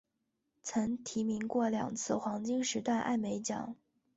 [0.63, 3.75] 曾提名过两次黄金时段艾美奖。